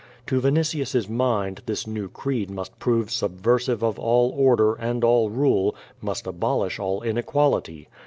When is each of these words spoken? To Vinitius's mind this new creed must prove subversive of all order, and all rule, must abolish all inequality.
To 0.25 0.41
Vinitius's 0.41 1.07
mind 1.07 1.61
this 1.67 1.85
new 1.85 2.09
creed 2.09 2.49
must 2.49 2.79
prove 2.79 3.11
subversive 3.11 3.83
of 3.83 3.99
all 3.99 4.31
order, 4.35 4.73
and 4.73 5.03
all 5.03 5.29
rule, 5.29 5.75
must 6.01 6.25
abolish 6.25 6.79
all 6.79 7.03
inequality. 7.03 7.87